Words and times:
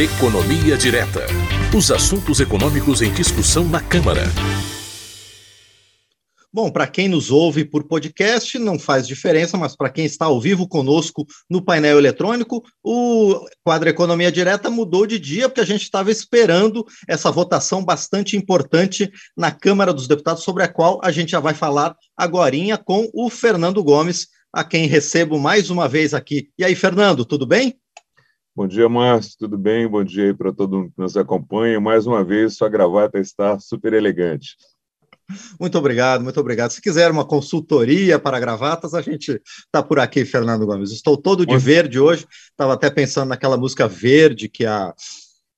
Economia 0.00 0.78
Direta. 0.78 1.26
Os 1.76 1.90
assuntos 1.90 2.40
econômicos 2.40 3.02
em 3.02 3.12
discussão 3.12 3.68
na 3.68 3.82
Câmara. 3.82 4.22
Bom, 6.50 6.70
para 6.70 6.86
quem 6.86 7.06
nos 7.06 7.30
ouve 7.30 7.66
por 7.66 7.84
podcast, 7.84 8.58
não 8.58 8.78
faz 8.78 9.06
diferença, 9.06 9.58
mas 9.58 9.76
para 9.76 9.90
quem 9.90 10.06
está 10.06 10.24
ao 10.24 10.40
vivo 10.40 10.66
conosco 10.66 11.26
no 11.50 11.60
painel 11.60 11.98
eletrônico, 11.98 12.64
o 12.82 13.44
quadro 13.62 13.90
Economia 13.90 14.32
Direta 14.32 14.70
mudou 14.70 15.06
de 15.06 15.18
dia, 15.18 15.50
porque 15.50 15.60
a 15.60 15.66
gente 15.66 15.82
estava 15.82 16.10
esperando 16.10 16.82
essa 17.06 17.30
votação 17.30 17.84
bastante 17.84 18.38
importante 18.38 19.12
na 19.36 19.52
Câmara 19.52 19.92
dos 19.92 20.08
Deputados, 20.08 20.42
sobre 20.42 20.62
a 20.62 20.68
qual 20.68 20.98
a 21.04 21.12
gente 21.12 21.32
já 21.32 21.40
vai 21.40 21.52
falar 21.52 21.94
agora 22.16 22.56
com 22.86 23.06
o 23.12 23.28
Fernando 23.28 23.84
Gomes, 23.84 24.28
a 24.50 24.64
quem 24.64 24.86
recebo 24.86 25.38
mais 25.38 25.68
uma 25.68 25.86
vez 25.86 26.14
aqui. 26.14 26.48
E 26.58 26.64
aí, 26.64 26.74
Fernando, 26.74 27.22
tudo 27.26 27.46
bem? 27.46 27.78
Bom 28.54 28.66
dia, 28.66 28.88
Márcio, 28.88 29.36
tudo 29.38 29.56
bem? 29.56 29.86
Bom 29.86 30.02
dia 30.02 30.24
aí 30.24 30.34
para 30.34 30.52
todo 30.52 30.76
mundo 30.76 30.92
que 30.92 31.00
nos 31.00 31.16
acompanha. 31.16 31.80
Mais 31.80 32.04
uma 32.04 32.24
vez, 32.24 32.56
sua 32.56 32.68
gravata 32.68 33.18
está 33.18 33.58
super 33.60 33.92
elegante. 33.92 34.56
Muito 35.58 35.78
obrigado, 35.78 36.24
muito 36.24 36.40
obrigado. 36.40 36.72
Se 36.72 36.82
quiser 36.82 37.12
uma 37.12 37.24
consultoria 37.24 38.18
para 38.18 38.40
gravatas, 38.40 38.92
a 38.92 39.00
gente 39.00 39.40
está 39.64 39.80
por 39.82 40.00
aqui, 40.00 40.24
Fernando 40.24 40.66
Gomes. 40.66 40.90
Estou 40.90 41.16
todo 41.16 41.46
de 41.46 41.56
verde 41.56 42.00
hoje. 42.00 42.26
Estava 42.50 42.74
até 42.74 42.90
pensando 42.90 43.28
naquela 43.28 43.56
música 43.56 43.86
verde 43.86 44.48
que 44.48 44.66
a 44.66 44.92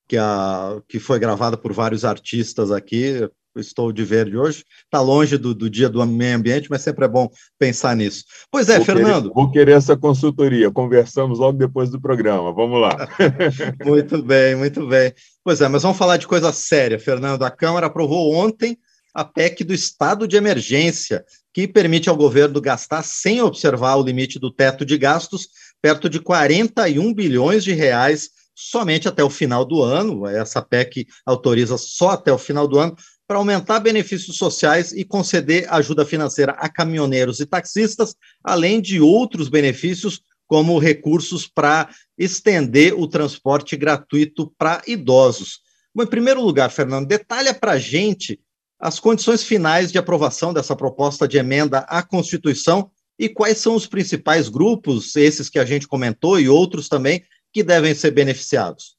que 0.07 0.19
a 0.19 0.79
que 0.87 0.99
foi 0.99 1.19
gravada 1.19 1.57
por 1.57 1.73
vários 1.73 2.05
artistas 2.05 2.71
aqui. 2.71 3.27
Estou 3.55 3.93
de 3.93 4.03
verde 4.05 4.37
hoje. 4.37 4.65
Está 4.85 5.01
longe 5.01 5.37
do, 5.37 5.55
do, 5.55 5.69
dia 5.69 5.89
do 5.89 6.05
meio 6.07 6.37
ambiente, 6.37 6.69
mas 6.71 6.83
sempre 6.83 7.05
é 7.05 7.09
bom 7.09 7.29
pensar 7.59 7.95
nisso. 7.95 8.25
Pois 8.51 8.69
é, 8.69 8.77
vou 8.77 8.87
Fernando. 8.87 9.23
Querer, 9.25 9.35
vou 9.35 9.51
querer 9.51 9.73
essa 9.73 9.97
consultoria. 9.97 10.71
Conversamos 10.71 11.39
logo 11.39 11.59
depois 11.59 11.91
do 11.91 12.01
programa. 12.01 12.53
Vamos 12.53 12.81
lá. 12.81 13.09
muito 13.85 14.23
bem, 14.23 14.57
muito 14.57 14.87
bem. 14.87 15.13
Pois 15.45 15.61
é, 15.61 15.69
mas 15.69 15.83
vamos 15.83 15.99
falar 15.99 16.17
de 16.17 16.27
coisa 16.27 16.53
séria, 16.53 16.99
Fernando. 16.99 17.43
A 17.43 17.51
Câmara 17.51 17.87
aprovou 17.87 18.35
ontem 18.35 18.79
a 19.15 19.25
PEC 19.25 19.65
do 19.65 19.75
estado 19.75 20.27
de 20.27 20.37
emergência, 20.37 21.25
que 21.53 21.69
permite 21.69 22.09
ao 22.09 22.17
governo 22.17 22.61
gastar 22.61 23.03
sem 23.03 23.43
observar 23.43 23.97
o 23.97 24.03
limite 24.03 24.39
do 24.39 24.51
teto 24.51 24.87
de 24.87 24.97
gastos, 24.97 25.49
perto 25.83 26.09
de 26.09 26.19
41 26.19 27.13
bilhões 27.13 27.63
de 27.63 27.73
reais 27.73 28.31
somente 28.55 29.09
até 29.09 29.23
o 29.23 29.31
final 29.31 29.65
do 29.65 29.83
ano. 29.83 30.27
Essa 30.27 30.63
PEC 30.63 31.07
autoriza 31.27 31.77
só 31.77 32.11
até 32.11 32.33
o 32.33 32.39
final 32.39 32.67
do 32.67 32.79
ano 32.79 32.97
para 33.27 33.39
aumentar 33.39 33.81
benefícios 33.81 34.37
sociais 34.37 34.93
e 34.93 35.05
conceder 35.05 35.67
ajuda 35.73 36.05
financeira 36.05 36.53
a 36.53 36.69
caminhoneiros 36.69 37.41
e 37.41 37.47
taxistas, 37.47 38.15
além 38.43 38.81
de 38.81 39.01
outros 39.01 39.49
benefícios 39.49 40.21
como 40.47 40.79
recursos 40.79 41.47
para 41.47 41.89
estender 42.19 42.93
o 42.95 43.07
transporte 43.07 43.77
gratuito 43.77 44.53
para 44.59 44.83
idosos. 44.87 45.61
Bom, 45.95 46.03
em 46.03 46.07
primeiro 46.07 46.43
lugar, 46.43 46.71
Fernando, 46.71 47.07
detalha 47.07 47.55
para 47.55 47.73
a 47.73 47.79
gente 47.79 48.39
as 48.79 48.99
condições 48.99 49.43
finais 49.43 49.93
de 49.93 49.99
aprovação 49.99 50.53
dessa 50.53 50.75
proposta 50.75 51.27
de 51.29 51.39
emenda 51.39 51.81
à 51.89 52.03
Constituição 52.03 52.91
e 53.19 53.29
quais 53.29 53.59
são 53.59 53.77
os 53.77 53.87
principais 53.87 54.49
grupos, 54.49 55.15
esses 55.15 55.49
que 55.49 55.59
a 55.59 55.65
gente 55.65 55.87
comentou 55.87 56.41
e 56.41 56.49
outros 56.49 56.89
também, 56.89 57.23
que 57.53 57.63
devem 57.63 57.95
ser 57.95 58.11
beneficiados. 58.11 58.97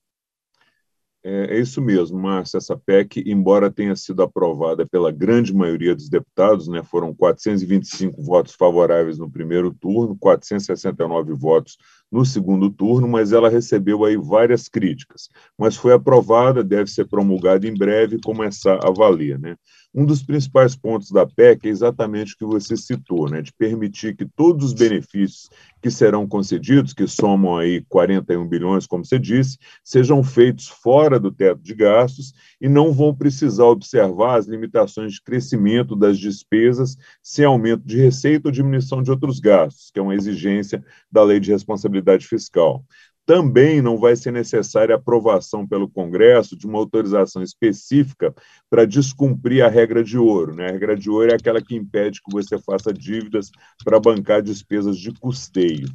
É, 1.23 1.55
é 1.55 1.59
isso 1.59 1.81
mesmo, 1.81 2.19
Márcio. 2.19 2.57
Essa 2.57 2.77
PEC, 2.77 3.23
embora 3.25 3.71
tenha 3.71 3.95
sido 3.95 4.21
aprovada 4.21 4.85
pela 4.85 5.11
grande 5.11 5.53
maioria 5.53 5.95
dos 5.95 6.09
deputados, 6.09 6.67
né, 6.67 6.83
foram 6.83 7.13
425 7.13 8.21
votos 8.21 8.53
favoráveis 8.53 9.17
no 9.17 9.31
primeiro 9.31 9.73
turno, 9.73 10.17
469 10.17 11.33
votos 11.33 11.77
no 12.13 12.23
segundo 12.23 12.69
turno, 12.69 13.07
mas 13.07 13.33
ela 13.33 13.49
recebeu 13.49 14.05
aí 14.05 14.15
várias 14.15 14.69
críticas. 14.69 15.29
Mas 15.57 15.75
foi 15.75 15.93
aprovada, 15.93 16.63
deve 16.63 16.91
ser 16.91 17.07
promulgada 17.07 17.67
em 17.67 17.73
breve 17.73 18.17
e 18.17 18.21
começar 18.21 18.79
a 18.85 18.91
valer. 18.91 19.39
Né? 19.39 19.55
Um 19.95 20.05
dos 20.05 20.21
principais 20.21 20.75
pontos 20.75 21.09
da 21.09 21.25
PEC 21.25 21.67
é 21.67 21.69
exatamente 21.69 22.33
o 22.33 22.37
que 22.37 22.45
você 22.45 22.77
citou, 22.77 23.29
né, 23.29 23.41
de 23.41 23.51
permitir 23.53 24.15
que 24.15 24.25
todos 24.25 24.67
os 24.67 24.73
benefícios 24.73 25.49
que 25.81 25.91
serão 25.91 26.27
concedidos, 26.27 26.93
que 26.93 27.05
somam 27.07 27.57
aí 27.57 27.83
41 27.89 28.47
bilhões, 28.47 28.87
como 28.87 29.05
você 29.05 29.19
disse, 29.19 29.57
sejam 29.83 30.23
feitos 30.23 30.67
fora 30.67 31.19
do 31.19 31.31
teto 31.31 31.61
de 31.61 31.75
gastos 31.75 32.33
e 32.59 32.69
não 32.69 32.91
vão 32.91 33.13
precisar 33.13 33.65
observar 33.65 34.37
as 34.37 34.47
limitações 34.47 35.13
de 35.13 35.21
crescimento 35.21 35.95
das 35.95 36.17
despesas 36.17 36.95
sem 37.21 37.45
aumento 37.45 37.85
de 37.85 37.97
receita 37.97 38.47
ou 38.47 38.51
diminuição 38.51 39.03
de 39.03 39.11
outros 39.11 39.39
gastos, 39.39 39.91
que 39.91 39.99
é 39.99 40.01
uma 40.01 40.15
exigência 40.15 40.83
da 41.11 41.23
Lei 41.23 41.39
de 41.39 41.51
Responsabilidade 41.51 42.02
Fiscal 42.27 42.83
também 43.25 43.81
não 43.81 43.97
vai 43.97 44.15
ser 44.15 44.31
necessária 44.31 44.95
aprovação 44.95 45.65
pelo 45.65 45.89
Congresso 45.89 46.57
de 46.57 46.67
uma 46.67 46.77
autorização 46.77 47.41
específica 47.41 48.33
para 48.69 48.85
descumprir 48.85 49.63
a 49.63 49.69
regra 49.69 50.03
de 50.03 50.17
ouro. 50.17 50.53
Né? 50.53 50.67
A 50.67 50.71
regra 50.71 50.95
de 50.95 51.09
ouro 51.09 51.31
é 51.31 51.35
aquela 51.35 51.61
que 51.61 51.75
impede 51.75 52.21
que 52.21 52.31
você 52.31 52.57
faça 52.59 52.93
dívidas 52.93 53.49
para 53.83 53.99
bancar 53.99 54.41
despesas 54.41 54.97
de 54.97 55.13
custeio. 55.13 55.87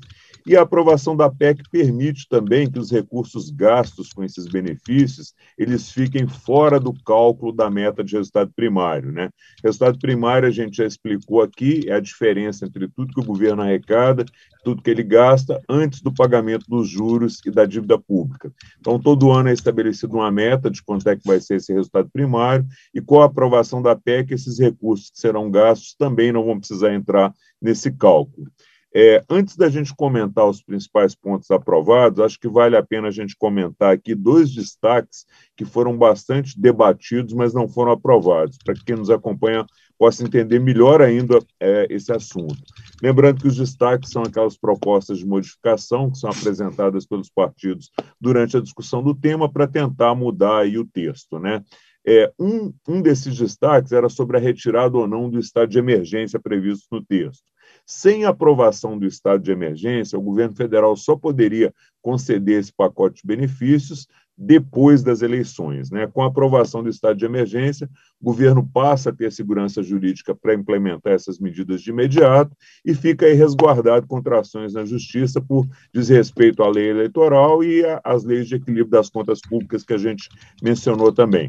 E 0.49 0.57
a 0.57 0.63
aprovação 0.63 1.15
da 1.15 1.29
PEC 1.29 1.63
permite 1.71 2.27
também 2.27 2.71
que 2.71 2.79
os 2.79 2.91
recursos 2.91 3.51
gastos 3.51 4.15
com 4.15 4.25
esses 4.25 4.47
benefícios 4.47 5.35
eles 5.59 5.93
fiquem 5.93 6.27
fora 6.27 6.81
do 6.81 6.95
cálculo 7.05 7.53
da 7.53 7.69
meta 7.69 8.03
de 8.03 8.17
resultado 8.17 8.51
primário. 8.57 9.13
Né? 9.13 9.29
Resultado 9.63 9.99
primário, 9.99 10.49
a 10.49 10.51
gente 10.51 10.79
já 10.79 10.87
explicou 10.87 11.43
aqui, 11.43 11.83
é 11.87 11.93
a 11.93 12.01
diferença 12.01 12.65
entre 12.65 12.89
tudo 12.89 13.13
que 13.13 13.21
o 13.21 13.27
governo 13.27 13.61
arrecada, 13.61 14.25
tudo 14.65 14.81
que 14.81 14.89
ele 14.89 15.03
gasta 15.03 15.61
antes 15.69 16.01
do 16.01 16.15
pagamento 16.15 16.65
dos 16.67 16.89
juros 16.89 17.41
e 17.45 17.51
da 17.51 17.67
dívida 17.67 17.99
pública. 17.99 18.51
Então, 18.81 18.99
todo 18.99 19.31
ano 19.31 19.51
é 19.51 19.53
estabelecida 19.53 20.15
uma 20.15 20.31
meta 20.31 20.71
de 20.71 20.83
quanto 20.83 21.07
é 21.11 21.17
que 21.17 21.27
vai 21.27 21.43
ser 21.43 21.57
esse 21.57 21.75
resultado 21.75 22.09
primário, 22.11 22.67
e 22.95 23.03
com 23.03 23.21
a 23.21 23.27
aprovação 23.27 23.83
da 23.83 23.95
PEC, 23.95 24.33
esses 24.33 24.59
recursos 24.59 25.11
que 25.11 25.21
serão 25.21 25.51
gastos 25.51 25.95
também 25.95 26.33
não 26.33 26.45
vão 26.45 26.59
precisar 26.59 26.95
entrar 26.95 27.35
nesse 27.61 27.91
cálculo. 27.93 28.47
É, 28.95 29.23
antes 29.29 29.55
da 29.55 29.69
gente 29.69 29.95
comentar 29.95 30.49
os 30.49 30.63
principais 30.63 31.15
pontos 31.15 31.51
aprovados, 31.51 32.21
acho 32.21 32.41
que 32.41 32.49
vale 32.49 32.77
a 32.77 32.83
pena 32.83 33.09
a 33.09 33.11
gente 33.11 33.37
comentar 33.37 33.93
aqui 33.93 34.15
dois 34.15 34.51
destaques 34.51 35.27
que 35.57 35.65
foram 35.65 35.97
bastante 35.97 36.59
debatidos, 36.59 37.35
mas 37.35 37.53
não 37.53 37.69
foram 37.69 37.93
aprovados, 37.93 38.57
para 38.65 38.75
que 38.75 38.85
quem 38.85 38.97
nos 38.97 39.11
acompanha 39.11 39.67
possa 39.99 40.25
entender 40.25 40.59
melhor 40.59 41.03
ainda 41.03 41.39
é, 41.61 41.87
esse 41.91 42.13
assunto. 42.13 42.57
Lembrando 43.03 43.43
que 43.43 43.49
os 43.49 43.57
destaques 43.57 44.11
são 44.11 44.23
aquelas 44.23 44.57
propostas 44.57 45.19
de 45.19 45.27
modificação 45.27 46.11
que 46.11 46.19
são 46.19 46.31
apresentadas 46.31 47.05
pelos 47.05 47.29
partidos 47.29 47.91
durante 48.21 48.57
a 48.57 48.61
discussão 48.61 49.03
do 49.03 49.15
tema 49.15 49.53
para 49.53 49.67
tentar 49.67 50.15
mudar 50.15 50.61
aí 50.61 50.79
o 50.79 50.87
texto, 50.87 51.39
né? 51.39 51.63
É, 52.07 52.33
um, 52.39 52.73
um 52.89 53.03
desses 53.03 53.37
destaques 53.37 53.93
era 53.93 54.09
sobre 54.09 54.39
a 54.39 54.41
retirada 54.41 54.97
ou 54.97 55.07
não 55.07 55.29
do 55.29 55.39
estado 55.39 55.69
de 55.69 55.79
emergência 55.79 56.41
previsto 56.41 56.87
no 56.91 57.05
texto. 57.05 57.43
Sem 57.91 58.27
aprovação 58.27 58.99
do 58.99 59.07
estado 59.07 59.43
de 59.43 59.51
emergência, 59.51 60.19
o 60.19 60.23
governo 60.23 60.55
federal 60.55 60.95
só 60.95 61.17
poderia 61.17 61.73
conceder 62.03 62.61
esse 62.61 62.71
pacote 62.71 63.23
de 63.23 63.27
benefícios 63.27 64.07
depois 64.37 65.03
das 65.03 65.23
eleições. 65.23 65.91
Né? 65.91 66.07
Com 66.07 66.23
a 66.23 66.27
aprovação 66.27 66.83
do 66.83 66.91
estado 66.91 67.17
de 67.17 67.25
emergência, 67.25 67.89
o 68.21 68.27
governo 68.27 68.63
passa 68.63 69.09
a 69.09 69.13
ter 69.13 69.33
segurança 69.33 69.83
jurídica 69.83 70.35
para 70.35 70.53
implementar 70.53 71.15
essas 71.15 71.39
medidas 71.39 71.81
de 71.81 71.89
imediato 71.89 72.55
e 72.85 72.95
fica 72.95 73.25
aí 73.25 73.33
resguardado 73.33 74.07
contra 74.07 74.39
ações 74.39 74.75
na 74.75 74.85
justiça 74.85 75.41
por 75.41 75.67
desrespeito 75.91 76.63
à 76.63 76.69
lei 76.69 76.91
eleitoral 76.91 77.65
e 77.65 77.83
às 78.05 78.23
leis 78.23 78.49
de 78.49 78.57
equilíbrio 78.57 78.91
das 78.91 79.09
contas 79.09 79.41
públicas 79.41 79.83
que 79.83 79.95
a 79.95 79.99
gente 79.99 80.29
mencionou 80.63 81.11
também. 81.11 81.49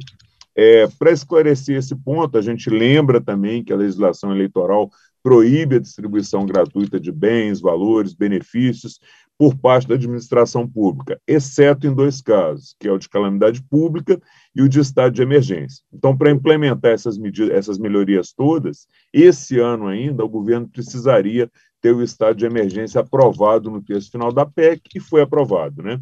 É, 0.55 0.87
para 0.97 1.11
esclarecer 1.11 1.77
esse 1.77 1.95
ponto, 1.95 2.37
a 2.37 2.41
gente 2.41 2.69
lembra 2.69 3.21
também 3.21 3.63
que 3.63 3.71
a 3.71 3.77
legislação 3.77 4.31
eleitoral 4.31 4.89
proíbe 5.21 5.75
a 5.75 5.79
distribuição 5.79 6.45
gratuita 6.45 6.99
de 6.99 7.11
bens, 7.11 7.59
valores, 7.59 8.13
benefícios 8.13 8.99
por 9.37 9.55
parte 9.55 9.87
da 9.87 9.95
administração 9.95 10.67
pública, 10.67 11.17
exceto 11.25 11.87
em 11.87 11.93
dois 11.93 12.21
casos, 12.21 12.75
que 12.77 12.89
é 12.89 12.91
o 12.91 12.97
de 12.97 13.07
calamidade 13.07 13.63
pública 13.63 14.19
e 14.53 14.61
o 14.61 14.67
de 14.67 14.81
estado 14.81 15.13
de 15.13 15.21
emergência. 15.21 15.81
Então, 15.93 16.15
para 16.15 16.29
implementar 16.29 16.91
essas 16.91 17.17
medidas, 17.17 17.55
essas 17.55 17.77
melhorias 17.77 18.33
todas, 18.33 18.85
esse 19.13 19.57
ano 19.57 19.87
ainda 19.87 20.25
o 20.25 20.29
governo 20.29 20.67
precisaria 20.67 21.49
ter 21.81 21.95
o 21.95 22.03
estado 22.03 22.35
de 22.35 22.45
emergência 22.45 22.99
aprovado 22.99 23.71
no 23.71 23.81
texto 23.81 24.11
final 24.11 24.33
da 24.33 24.45
PEC 24.45 24.81
e 24.95 24.99
foi 24.99 25.21
aprovado, 25.21 25.81
né? 25.81 25.97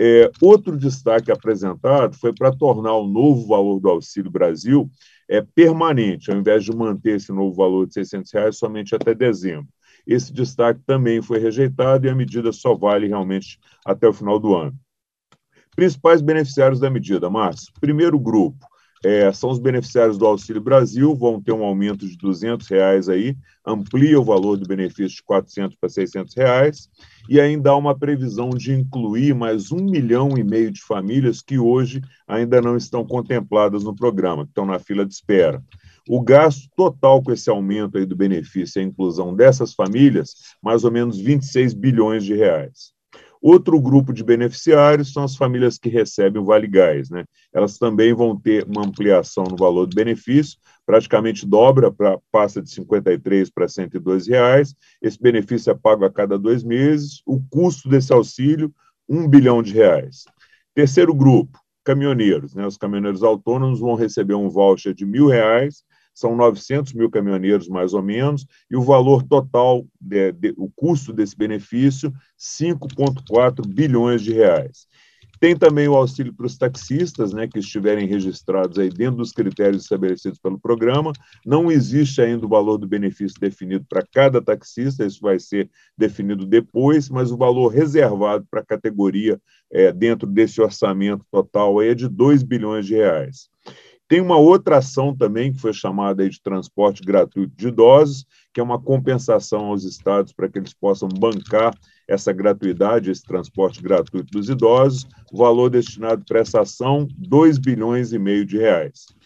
É, 0.00 0.30
outro 0.40 0.76
destaque 0.78 1.30
apresentado 1.30 2.16
foi 2.16 2.32
para 2.32 2.52
tornar 2.52 2.94
o 2.94 3.06
novo 3.06 3.46
valor 3.46 3.80
do 3.80 3.90
Auxílio 3.90 4.30
Brasil 4.30 4.88
é, 5.28 5.42
permanente, 5.42 6.30
ao 6.30 6.38
invés 6.38 6.64
de 6.64 6.74
manter 6.74 7.16
esse 7.16 7.32
novo 7.32 7.54
valor 7.54 7.86
de 7.86 7.94
600 7.94 8.32
reais 8.32 8.58
somente 8.58 8.94
até 8.94 9.14
dezembro. 9.14 9.68
Esse 10.06 10.32
destaque 10.32 10.80
também 10.86 11.20
foi 11.20 11.38
rejeitado 11.38 12.06
e 12.06 12.10
a 12.10 12.14
medida 12.14 12.50
só 12.50 12.74
vale 12.74 13.08
realmente 13.08 13.58
até 13.84 14.08
o 14.08 14.12
final 14.12 14.38
do 14.38 14.54
ano. 14.54 14.74
Principais 15.76 16.22
beneficiários 16.22 16.80
da 16.80 16.90
medida, 16.90 17.28
Márcio. 17.28 17.72
Primeiro 17.80 18.18
grupo, 18.18 18.66
é, 19.04 19.32
são 19.32 19.50
os 19.50 19.58
beneficiários 19.58 20.18
do 20.18 20.26
Auxílio 20.26 20.60
Brasil, 20.60 21.14
vão 21.14 21.40
ter 21.40 21.52
um 21.52 21.62
aumento 21.62 22.06
de 22.06 22.16
200 22.16 22.66
reais 22.68 23.08
aí, 23.08 23.36
amplia 23.66 24.18
o 24.18 24.24
valor 24.24 24.56
do 24.56 24.66
benefício 24.66 25.16
de 25.16 25.22
400 25.22 25.76
para 25.78 25.88
600 25.88 26.34
reais, 26.34 26.88
e 27.28 27.40
ainda 27.40 27.70
há 27.70 27.76
uma 27.76 27.96
previsão 27.96 28.50
de 28.50 28.72
incluir 28.72 29.34
mais 29.34 29.70
um 29.70 29.84
milhão 29.84 30.36
e 30.36 30.42
meio 30.42 30.70
de 30.70 30.82
famílias 30.82 31.42
que 31.42 31.58
hoje 31.58 32.00
ainda 32.26 32.60
não 32.60 32.76
estão 32.76 33.04
contempladas 33.04 33.84
no 33.84 33.94
programa, 33.94 34.44
que 34.44 34.50
estão 34.50 34.66
na 34.66 34.78
fila 34.78 35.04
de 35.04 35.14
espera. 35.14 35.62
O 36.08 36.22
gasto 36.22 36.68
total 36.74 37.22
com 37.22 37.30
esse 37.30 37.50
aumento 37.50 37.98
aí 37.98 38.06
do 38.06 38.16
benefício 38.16 38.80
e 38.80 38.82
a 38.82 38.86
inclusão 38.86 39.36
dessas 39.36 39.74
famílias, 39.74 40.34
mais 40.62 40.82
ou 40.82 40.90
menos 40.90 41.18
26 41.18 41.74
bilhões 41.74 42.24
de 42.24 42.34
reais. 42.34 42.97
Outro 43.40 43.80
grupo 43.80 44.12
de 44.12 44.24
beneficiários 44.24 45.12
são 45.12 45.24
as 45.24 45.36
famílias 45.36 45.78
que 45.78 45.88
recebem 45.88 46.40
o 46.40 46.44
Vale 46.44 46.66
Gás. 46.66 47.08
Né? 47.10 47.24
Elas 47.52 47.78
também 47.78 48.12
vão 48.12 48.38
ter 48.38 48.64
uma 48.64 48.86
ampliação 48.86 49.44
no 49.44 49.56
valor 49.56 49.86
do 49.86 49.94
benefício, 49.94 50.58
praticamente 50.84 51.46
dobra, 51.46 51.92
pra, 51.92 52.18
passa 52.32 52.60
de 52.60 52.70
53 52.70 53.50
para 53.50 53.68
102 53.68 54.26
reais. 54.26 54.74
Esse 55.00 55.20
benefício 55.20 55.70
é 55.70 55.74
pago 55.74 56.04
a 56.04 56.10
cada 56.10 56.38
dois 56.38 56.64
meses. 56.64 57.22
O 57.26 57.40
custo 57.48 57.88
desse 57.88 58.12
auxílio, 58.12 58.72
um 59.08 59.28
bilhão 59.28 59.62
de 59.62 59.72
reais. 59.72 60.24
Terceiro 60.74 61.14
grupo, 61.14 61.58
caminhoneiros. 61.84 62.54
Né? 62.54 62.66
Os 62.66 62.76
caminhoneiros 62.76 63.22
autônomos 63.22 63.80
vão 63.80 63.94
receber 63.94 64.34
um 64.34 64.48
voucher 64.48 64.94
de 64.94 65.06
mil 65.06 65.26
reais 65.26 65.84
são 66.18 66.34
900 66.34 66.92
mil 66.94 67.08
caminhoneiros, 67.08 67.68
mais 67.68 67.94
ou 67.94 68.02
menos, 68.02 68.44
e 68.70 68.76
o 68.76 68.82
valor 68.82 69.22
total, 69.22 69.86
de, 70.00 70.32
de, 70.32 70.54
o 70.56 70.68
custo 70.68 71.12
desse 71.12 71.36
benefício, 71.36 72.12
5,4 72.38 73.64
bilhões 73.66 74.22
de 74.22 74.32
reais. 74.32 74.88
Tem 75.40 75.56
também 75.56 75.86
o 75.86 75.94
auxílio 75.94 76.34
para 76.34 76.46
os 76.46 76.58
taxistas, 76.58 77.32
né, 77.32 77.46
que 77.46 77.60
estiverem 77.60 78.08
registrados 78.08 78.76
aí 78.76 78.88
dentro 78.88 79.18
dos 79.18 79.30
critérios 79.30 79.84
estabelecidos 79.84 80.40
pelo 80.40 80.58
programa. 80.58 81.12
Não 81.46 81.70
existe 81.70 82.20
ainda 82.20 82.44
o 82.44 82.48
valor 82.48 82.76
do 82.76 82.88
benefício 82.88 83.38
definido 83.40 83.86
para 83.88 84.04
cada 84.12 84.42
taxista, 84.42 85.06
isso 85.06 85.20
vai 85.20 85.38
ser 85.38 85.70
definido 85.96 86.44
depois, 86.44 87.08
mas 87.08 87.30
o 87.30 87.36
valor 87.36 87.68
reservado 87.68 88.44
para 88.50 88.60
a 88.60 88.66
categoria 88.66 89.40
é, 89.70 89.92
dentro 89.92 90.26
desse 90.26 90.60
orçamento 90.60 91.24
total 91.30 91.78
aí 91.78 91.90
é 91.90 91.94
de 91.94 92.08
2 92.08 92.42
bilhões 92.42 92.86
de 92.86 92.94
reais. 92.94 93.48
Tem 94.08 94.22
uma 94.22 94.38
outra 94.38 94.78
ação 94.78 95.14
também, 95.14 95.52
que 95.52 95.60
foi 95.60 95.74
chamada 95.74 96.26
de 96.26 96.40
transporte 96.40 97.02
gratuito 97.02 97.54
de 97.54 97.68
idosos, 97.68 98.24
que 98.54 98.58
é 98.58 98.62
uma 98.62 98.80
compensação 98.80 99.66
aos 99.66 99.84
estados 99.84 100.32
para 100.32 100.48
que 100.48 100.58
eles 100.58 100.72
possam 100.72 101.10
bancar 101.10 101.74
essa 102.08 102.32
gratuidade, 102.32 103.10
esse 103.10 103.22
transporte 103.22 103.82
gratuito 103.82 104.32
dos 104.32 104.48
idosos, 104.48 105.06
o 105.30 105.36
valor 105.36 105.68
destinado 105.68 106.24
para 106.26 106.40
essa 106.40 106.62
ação, 106.62 107.06
2 107.18 107.58
bilhões 107.58 108.14
e 108.14 108.18
meio 108.18 108.46
de 108.46 108.56
reais. 108.56 109.17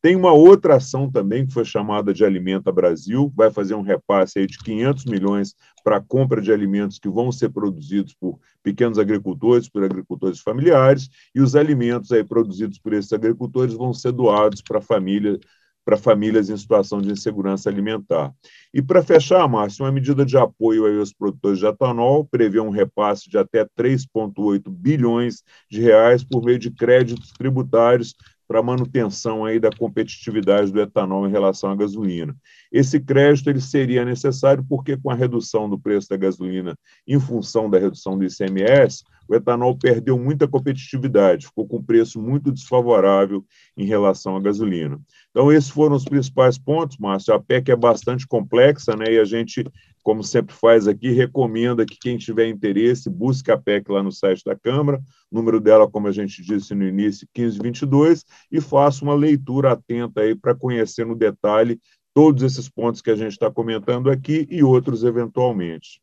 Tem 0.00 0.14
uma 0.14 0.32
outra 0.32 0.76
ação 0.76 1.10
também, 1.10 1.44
que 1.44 1.52
foi 1.52 1.64
chamada 1.64 2.14
de 2.14 2.24
Alimenta 2.24 2.70
Brasil, 2.70 3.32
vai 3.34 3.50
fazer 3.50 3.74
um 3.74 3.82
repasse 3.82 4.38
aí 4.38 4.46
de 4.46 4.56
500 4.58 5.04
milhões 5.06 5.56
para 5.82 5.96
a 5.96 6.00
compra 6.00 6.40
de 6.40 6.52
alimentos 6.52 7.00
que 7.00 7.08
vão 7.08 7.32
ser 7.32 7.48
produzidos 7.48 8.14
por 8.14 8.38
pequenos 8.62 8.96
agricultores, 8.96 9.68
por 9.68 9.82
agricultores 9.82 10.38
familiares, 10.38 11.08
e 11.34 11.40
os 11.40 11.56
alimentos 11.56 12.12
aí 12.12 12.22
produzidos 12.22 12.78
por 12.78 12.92
esses 12.92 13.12
agricultores 13.12 13.74
vão 13.74 13.92
ser 13.92 14.12
doados 14.12 14.62
para 14.62 14.80
família, 14.80 15.36
para 15.84 15.96
famílias 15.96 16.48
em 16.48 16.56
situação 16.56 17.00
de 17.00 17.10
insegurança 17.10 17.68
alimentar. 17.68 18.32
E 18.72 18.80
para 18.80 19.02
fechar, 19.02 19.48
Márcio, 19.48 19.84
uma 19.84 19.90
medida 19.90 20.24
de 20.24 20.36
apoio 20.36 20.86
aos 21.00 21.12
produtores 21.12 21.58
de 21.58 21.66
etanol 21.66 22.24
prevê 22.24 22.60
um 22.60 22.70
repasse 22.70 23.28
de 23.28 23.36
até 23.36 23.64
3,8 23.64 24.70
bilhões 24.70 25.42
de 25.68 25.80
reais 25.80 26.22
por 26.22 26.44
meio 26.44 26.58
de 26.58 26.70
créditos 26.70 27.32
tributários 27.32 28.14
para 28.48 28.62
manutenção 28.62 29.44
aí 29.44 29.60
da 29.60 29.70
competitividade 29.70 30.72
do 30.72 30.80
etanol 30.80 31.28
em 31.28 31.30
relação 31.30 31.70
à 31.70 31.76
gasolina. 31.76 32.34
Esse 32.72 32.98
crédito 32.98 33.50
ele 33.50 33.60
seria 33.60 34.06
necessário 34.06 34.64
porque 34.66 34.96
com 34.96 35.10
a 35.10 35.14
redução 35.14 35.68
do 35.68 35.78
preço 35.78 36.08
da 36.08 36.16
gasolina 36.16 36.74
em 37.06 37.20
função 37.20 37.68
da 37.68 37.78
redução 37.78 38.16
do 38.16 38.24
ICMS, 38.24 39.04
o 39.28 39.34
etanol 39.34 39.76
perdeu 39.76 40.18
muita 40.18 40.48
competitividade, 40.48 41.46
ficou 41.46 41.68
com 41.68 41.82
preço 41.82 42.20
muito 42.20 42.50
desfavorável 42.50 43.44
em 43.76 43.84
relação 43.84 44.34
à 44.34 44.40
gasolina. 44.40 44.98
Então 45.30 45.52
esses 45.52 45.68
foram 45.68 45.94
os 45.94 46.04
principais 46.06 46.56
pontos, 46.56 46.96
Márcio. 46.96 47.34
A 47.34 47.38
PEC 47.38 47.70
é 47.70 47.76
bastante 47.76 48.26
complexa, 48.26 48.96
né? 48.96 49.12
E 49.12 49.18
a 49.18 49.24
gente 49.26 49.62
como 50.02 50.22
sempre 50.22 50.54
faz 50.54 50.88
aqui, 50.88 51.10
recomenda 51.10 51.84
que 51.84 51.98
quem 52.00 52.16
tiver 52.16 52.48
interesse 52.48 53.10
busque 53.10 53.50
a 53.50 53.58
PEC 53.58 53.90
lá 53.90 54.02
no 54.02 54.12
site 54.12 54.44
da 54.44 54.56
Câmara, 54.56 55.00
número 55.30 55.60
dela, 55.60 55.90
como 55.90 56.08
a 56.08 56.12
gente 56.12 56.42
disse 56.42 56.74
no 56.74 56.86
início, 56.86 57.28
1522, 57.36 58.24
e 58.50 58.60
faça 58.60 59.04
uma 59.04 59.14
leitura 59.14 59.72
atenta 59.72 60.22
aí 60.22 60.34
para 60.34 60.54
conhecer 60.54 61.04
no 61.04 61.14
detalhe 61.14 61.80
todos 62.14 62.42
esses 62.42 62.68
pontos 62.68 63.00
que 63.00 63.10
a 63.10 63.16
gente 63.16 63.32
está 63.32 63.50
comentando 63.50 64.10
aqui 64.10 64.46
e 64.50 64.62
outros 64.62 65.04
eventualmente. 65.04 66.00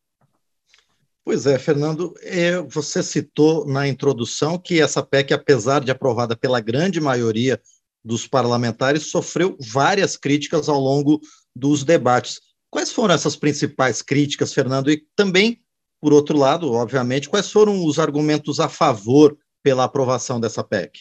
Pois 1.25 1.47
é, 1.47 1.57
Fernando, 1.57 2.13
é, 2.21 2.61
você 2.61 3.01
citou 3.01 3.65
na 3.65 3.87
introdução 3.87 4.59
que 4.59 4.79
essa 4.79 5.01
PEC, 5.01 5.33
apesar 5.33 5.83
de 5.83 5.89
aprovada 5.89 6.37
pela 6.37 6.61
grande 6.61 7.01
maioria 7.01 7.59
dos 8.03 8.27
parlamentares, 8.27 9.07
sofreu 9.07 9.57
várias 9.59 10.15
críticas 10.15 10.69
ao 10.69 10.79
longo 10.79 11.19
dos 11.55 11.83
debates. 11.83 12.39
Quais 12.75 12.91
foram 12.91 13.15
essas 13.15 13.37
principais 13.37 14.01
críticas, 14.01 14.53
Fernando? 14.53 14.91
E 14.91 15.01
também, 15.15 15.61
por 16.01 16.11
outro 16.11 16.37
lado, 16.37 16.73
obviamente, 16.73 17.29
quais 17.29 17.49
foram 17.49 17.85
os 17.85 17.97
argumentos 17.97 18.59
a 18.59 18.67
favor 18.67 19.37
pela 19.63 19.85
aprovação 19.85 20.41
dessa 20.41 20.61
PEC? 20.61 20.91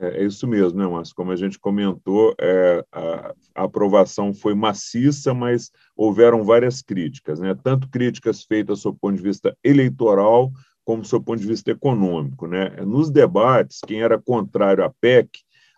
É, 0.00 0.22
é 0.22 0.24
isso 0.24 0.48
mesmo, 0.48 0.78
né, 0.78 0.86
Márcio? 0.86 1.14
Como 1.14 1.30
a 1.30 1.36
gente 1.36 1.58
comentou, 1.58 2.34
é, 2.40 2.82
a, 2.90 3.34
a, 3.54 3.64
aprovação 3.64 4.32
foi 4.32 4.54
maciça, 4.54 5.34
mas 5.34 5.70
houveram 5.94 6.42
várias 6.42 6.80
críticas, 6.80 7.38
né? 7.40 7.54
Tanto 7.62 7.86
críticas 7.90 8.42
feitas 8.42 8.84
do 8.84 8.94
ponto 8.94 9.16
de 9.16 9.22
vista 9.22 9.54
eleitoral, 9.62 10.50
como 10.82 11.02
do 11.02 11.22
ponto 11.22 11.40
de 11.40 11.46
vista 11.46 11.72
econômico, 11.72 12.46
né? 12.46 12.70
Nos 12.86 13.10
debates, 13.10 13.80
quem 13.86 14.00
era 14.00 14.18
contrário 14.18 14.82
à 14.82 14.88
PEC 14.88 15.28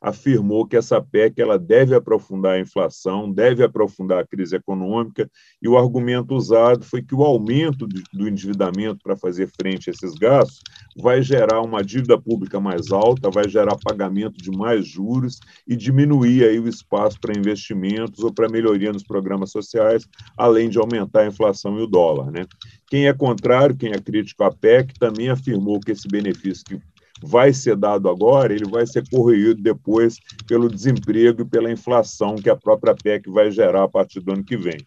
afirmou 0.01 0.67
que 0.67 0.77
essa 0.77 1.01
PEC 1.01 1.41
ela 1.41 1.59
deve 1.59 1.95
aprofundar 1.95 2.55
a 2.55 2.61
inflação, 2.61 3.31
deve 3.31 3.63
aprofundar 3.63 4.21
a 4.21 4.27
crise 4.27 4.57
econômica, 4.57 5.31
e 5.61 5.69
o 5.69 5.77
argumento 5.77 6.35
usado 6.35 6.85
foi 6.85 7.03
que 7.03 7.15
o 7.15 7.23
aumento 7.23 7.87
do 8.13 8.29
endividamento 8.29 9.01
para 9.03 9.17
fazer 9.17 9.49
frente 9.61 9.89
a 9.89 9.93
esses 9.93 10.15
gastos 10.15 10.61
vai 10.97 11.23
gerar 11.23 11.61
uma 11.63 11.83
dívida 11.83 12.21
pública 12.21 12.61
mais 12.61 12.91
alta, 12.91 13.31
vai 13.31 13.49
gerar 13.49 13.77
pagamento 13.83 14.37
de 14.37 14.51
mais 14.51 14.87
juros 14.87 15.39
e 15.67 15.77
diminuir 15.77 16.45
aí 16.45 16.59
o 16.59 16.69
espaço 16.69 17.19
para 17.21 17.39
investimentos 17.39 18.23
ou 18.23 18.33
para 18.33 18.49
melhoria 18.49 18.93
nos 18.93 19.03
programas 19.03 19.51
sociais, 19.51 20.07
além 20.37 20.69
de 20.69 20.79
aumentar 20.79 21.21
a 21.21 21.27
inflação 21.27 21.79
e 21.79 21.83
o 21.83 21.87
dólar. 21.87 22.31
Né? 22.31 22.47
Quem 22.89 23.07
é 23.07 23.13
contrário, 23.13 23.77
quem 23.77 23.93
é 23.93 23.99
crítico 23.99 24.45
à 24.45 24.53
PEC, 24.53 24.99
também 24.99 25.29
afirmou 25.29 25.81
que 25.81 25.93
esse 25.93 26.09
benefício 26.09 26.65
que 26.65 26.81
vai 27.23 27.53
ser 27.53 27.77
dado 27.77 28.09
agora, 28.09 28.53
ele 28.53 28.69
vai 28.69 28.87
ser 28.87 29.09
corroído 29.09 29.62
depois 29.62 30.19
pelo 30.47 30.69
desemprego 30.69 31.43
e 31.43 31.45
pela 31.45 31.71
inflação 31.71 32.37
que 32.37 32.50
a 32.50 32.57
própria 32.57 32.95
PEC 32.95 33.31
vai 33.31 33.50
gerar 33.50 33.85
a 33.85 33.88
partir 33.88 34.21
do 34.21 34.33
ano 34.33 34.45
que 34.45 34.57
vem. 34.57 34.79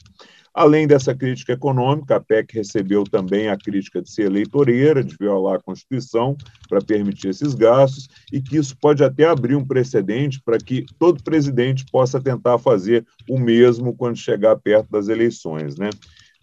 Além 0.53 0.87
dessa 0.87 1.13
crítica 1.13 1.53
econômica, 1.53 2.15
a 2.15 2.19
PEC 2.19 2.55
recebeu 2.55 3.03
também 3.03 3.49
a 3.49 3.57
crítica 3.57 4.01
de 4.01 4.11
ser 4.11 4.23
eleitoreira, 4.23 5.03
de 5.03 5.15
violar 5.15 5.55
a 5.55 5.61
Constituição 5.61 6.35
para 6.67 6.81
permitir 6.81 7.29
esses 7.29 7.53
gastos, 7.53 8.09
e 8.33 8.41
que 8.41 8.57
isso 8.57 8.75
pode 8.75 9.03
até 9.03 9.25
abrir 9.25 9.55
um 9.55 9.65
precedente 9.65 10.41
para 10.43 10.57
que 10.57 10.85
todo 10.97 11.23
presidente 11.23 11.85
possa 11.91 12.19
tentar 12.19 12.57
fazer 12.57 13.05
o 13.29 13.39
mesmo 13.39 13.95
quando 13.95 14.17
chegar 14.17 14.55
perto 14.57 14.89
das 14.89 15.07
eleições. 15.07 15.77
Né? 15.77 15.91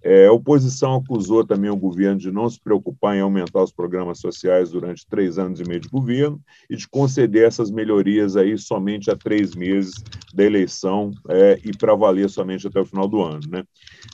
É, 0.09 0.27
a 0.27 0.33
oposição 0.33 0.95
acusou 0.95 1.45
também 1.45 1.69
o 1.69 1.77
governo 1.77 2.21
de 2.21 2.31
não 2.31 2.49
se 2.49 2.61
preocupar 2.61 3.17
em 3.17 3.21
aumentar 3.21 3.61
os 3.61 3.73
programas 3.73 4.21
sociais 4.21 4.71
durante 4.71 5.05
três 5.05 5.37
anos 5.37 5.59
e 5.59 5.65
meio 5.65 5.81
de 5.81 5.89
governo 5.89 6.41
e 6.71 6.77
de 6.77 6.87
conceder 6.87 7.45
essas 7.45 7.73
melhorias 7.73 8.37
aí 8.37 8.57
somente 8.57 9.11
a 9.11 9.17
três 9.17 9.57
meses 9.57 9.95
da 10.33 10.45
eleição 10.45 11.11
é, 11.29 11.59
e 11.65 11.77
para 11.77 11.97
valer 11.97 12.31
somente 12.31 12.69
até 12.69 12.79
o 12.79 12.87
final 12.87 13.09
do 13.09 13.21
ano. 13.21 13.41
Né? 13.49 13.65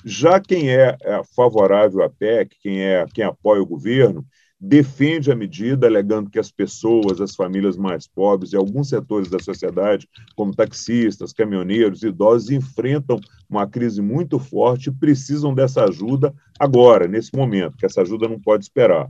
Já 0.03 0.41
quem 0.41 0.71
é, 0.71 0.97
é 1.03 1.21
favorável 1.37 2.03
à 2.03 2.09
PEC, 2.09 2.57
quem, 2.63 2.81
é, 2.81 3.05
quem 3.13 3.25
apoia 3.25 3.61
o 3.61 3.67
governo, 3.67 4.25
defende 4.65 5.33
a 5.33 5.35
medida, 5.35 5.89
alegando 5.89 6.31
que 6.31 6.39
as 6.39 6.53
pessoas, 6.53 7.21
as 7.21 7.35
famílias 7.35 7.77
mais 7.77 8.07
pobres 8.07 8.53
e 8.53 8.57
alguns 8.57 8.91
setores 8.91 9.29
da 9.29 9.41
sociedade, 9.41 10.09
como 10.37 10.55
taxistas, 10.55 11.33
caminhoneiros, 11.33 12.05
idosos, 12.05 12.49
enfrentam 12.49 13.19
uma 13.51 13.67
crise 13.67 14.01
muito 14.01 14.39
forte 14.39 14.89
e 14.89 14.93
precisam 14.93 15.53
dessa 15.53 15.83
ajuda 15.83 16.33
agora, 16.61 17.09
nesse 17.09 17.35
momento, 17.35 17.77
que 17.77 17.85
essa 17.85 18.03
ajuda 18.03 18.29
não 18.29 18.39
pode 18.39 18.63
esperar. 18.63 19.09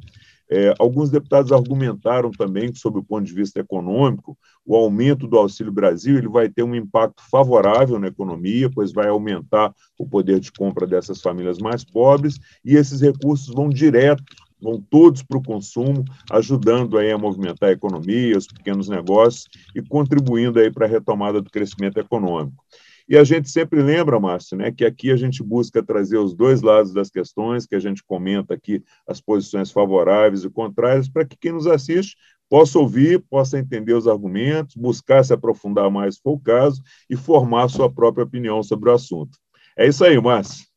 É, 0.50 0.74
alguns 0.78 1.10
deputados 1.10 1.52
argumentaram 1.52 2.30
também 2.30 2.70
que, 2.70 2.78
sob 2.78 2.98
o 2.98 3.02
ponto 3.04 3.24
de 3.24 3.34
vista 3.34 3.60
econômico, 3.60 4.36
o 4.66 4.76
aumento 4.76 5.26
do 5.26 5.38
Auxílio 5.38 5.72
Brasil 5.72 6.18
ele 6.18 6.28
vai 6.28 6.48
ter 6.48 6.62
um 6.62 6.74
impacto 6.74 7.22
favorável 7.30 7.98
na 7.98 8.08
economia, 8.08 8.70
pois 8.70 8.92
vai 8.92 9.08
aumentar 9.08 9.74
o 9.98 10.06
poder 10.06 10.40
de 10.40 10.52
compra 10.52 10.86
dessas 10.86 11.20
famílias 11.22 11.58
mais 11.58 11.84
pobres, 11.84 12.38
e 12.64 12.76
esses 12.76 13.00
recursos 13.00 13.54
vão 13.54 13.68
direto 13.68 14.22
vão 14.62 14.80
todos 14.80 15.22
para 15.22 15.38
o 15.38 15.42
consumo, 15.42 16.04
ajudando 16.30 16.96
aí 16.96 17.10
a 17.10 17.18
movimentar 17.18 17.70
a 17.70 17.72
economia, 17.72 18.38
os 18.38 18.46
pequenos 18.46 18.88
negócios 18.88 19.48
e 19.74 19.82
contribuindo 19.82 20.60
aí 20.60 20.70
para 20.70 20.86
a 20.86 20.88
retomada 20.88 21.42
do 21.42 21.50
crescimento 21.50 21.98
econômico. 21.98 22.64
E 23.08 23.16
a 23.16 23.24
gente 23.24 23.50
sempre 23.50 23.82
lembra, 23.82 24.18
Márcio, 24.20 24.56
né, 24.56 24.70
que 24.70 24.84
aqui 24.84 25.10
a 25.10 25.16
gente 25.16 25.42
busca 25.42 25.82
trazer 25.82 26.18
os 26.18 26.34
dois 26.34 26.62
lados 26.62 26.94
das 26.94 27.10
questões, 27.10 27.66
que 27.66 27.74
a 27.74 27.80
gente 27.80 28.02
comenta 28.02 28.54
aqui 28.54 28.82
as 29.06 29.20
posições 29.20 29.70
favoráveis 29.70 30.44
e 30.44 30.50
contrárias, 30.50 31.08
para 31.08 31.24
que 31.24 31.36
quem 31.36 31.52
nos 31.52 31.66
assiste 31.66 32.16
possa 32.48 32.78
ouvir, 32.78 33.18
possa 33.28 33.58
entender 33.58 33.94
os 33.94 34.06
argumentos, 34.06 34.76
buscar 34.76 35.24
se 35.24 35.32
aprofundar 35.32 35.90
mais 35.90 36.14
se 36.14 36.22
for 36.22 36.32
o 36.32 36.40
caso 36.40 36.82
e 37.10 37.16
formar 37.16 37.68
sua 37.68 37.90
própria 37.90 38.24
opinião 38.24 38.62
sobre 38.62 38.90
o 38.90 38.92
assunto. 38.92 39.38
É 39.76 39.86
isso 39.86 40.04
aí, 40.04 40.20
Márcio. 40.20 40.71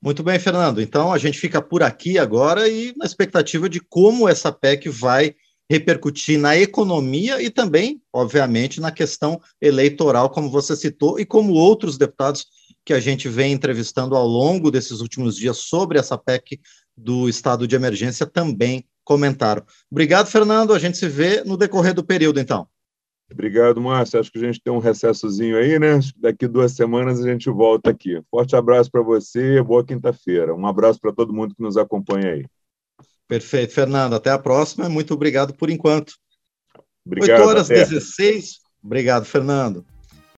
Muito 0.00 0.22
bem, 0.22 0.38
Fernando. 0.38 0.80
Então 0.80 1.12
a 1.12 1.18
gente 1.18 1.38
fica 1.38 1.60
por 1.60 1.82
aqui 1.82 2.18
agora 2.18 2.68
e 2.68 2.92
na 2.96 3.04
expectativa 3.04 3.68
de 3.68 3.80
como 3.80 4.28
essa 4.28 4.52
PEC 4.52 4.88
vai 4.88 5.34
repercutir 5.68 6.38
na 6.38 6.56
economia 6.56 7.42
e 7.42 7.50
também, 7.50 8.00
obviamente, 8.12 8.80
na 8.80 8.92
questão 8.92 9.40
eleitoral, 9.60 10.30
como 10.30 10.48
você 10.48 10.76
citou, 10.76 11.18
e 11.18 11.26
como 11.26 11.54
outros 11.54 11.98
deputados 11.98 12.46
que 12.84 12.92
a 12.92 13.00
gente 13.00 13.28
vem 13.28 13.52
entrevistando 13.52 14.14
ao 14.14 14.26
longo 14.26 14.70
desses 14.70 15.00
últimos 15.00 15.36
dias 15.36 15.58
sobre 15.58 15.98
essa 15.98 16.16
PEC 16.16 16.60
do 16.96 17.28
estado 17.28 17.66
de 17.66 17.74
emergência 17.74 18.24
também 18.24 18.86
comentaram. 19.04 19.64
Obrigado, 19.90 20.28
Fernando. 20.28 20.72
A 20.72 20.78
gente 20.78 20.96
se 20.96 21.08
vê 21.08 21.42
no 21.44 21.56
decorrer 21.56 21.92
do 21.92 22.04
período, 22.04 22.38
então. 22.38 22.68
Obrigado, 23.30 23.80
Márcio. 23.80 24.20
Acho 24.20 24.30
que 24.30 24.38
a 24.38 24.46
gente 24.46 24.60
tem 24.60 24.72
um 24.72 24.78
recessozinho 24.78 25.56
aí, 25.56 25.78
né? 25.78 25.98
Daqui 26.16 26.46
duas 26.46 26.72
semanas 26.72 27.20
a 27.20 27.28
gente 27.28 27.50
volta 27.50 27.90
aqui. 27.90 28.22
Forte 28.30 28.54
abraço 28.54 28.90
para 28.90 29.02
você, 29.02 29.60
boa 29.62 29.84
quinta-feira. 29.84 30.54
Um 30.54 30.66
abraço 30.66 31.00
para 31.00 31.12
todo 31.12 31.32
mundo 31.32 31.54
que 31.54 31.62
nos 31.62 31.76
acompanha 31.76 32.32
aí. 32.32 32.46
Perfeito, 33.26 33.74
Fernando. 33.74 34.14
Até 34.14 34.30
a 34.30 34.38
próxima. 34.38 34.88
Muito 34.88 35.12
obrigado 35.12 35.54
por 35.54 35.70
enquanto. 35.70 36.14
Obrigado. 37.04 37.40
8 37.40 37.48
horas 37.48 37.70
até. 37.70 37.84
16. 37.84 38.60
Obrigado, 38.82 39.24
Fernando. 39.24 39.84